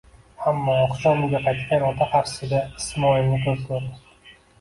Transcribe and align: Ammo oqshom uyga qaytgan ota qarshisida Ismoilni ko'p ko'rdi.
Ammo 0.51 0.77
oqshom 0.85 1.19
uyga 1.27 1.41
qaytgan 1.47 1.85
ota 1.89 2.07
qarshisida 2.13 2.61
Ismoilni 2.79 3.39
ko'p 3.45 3.61
ko'rdi. 3.69 4.33